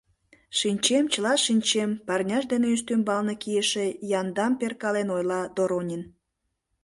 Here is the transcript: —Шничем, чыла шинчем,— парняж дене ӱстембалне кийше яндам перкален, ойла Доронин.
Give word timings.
—Шничем, 0.57 1.05
чыла 1.13 1.33
шинчем,— 1.45 1.91
парняж 2.07 2.43
дене 2.51 2.67
ӱстембалне 2.75 3.33
кийше 3.43 3.85
яндам 4.19 4.51
перкален, 4.59 5.07
ойла 5.15 5.41
Доронин. 5.55 6.03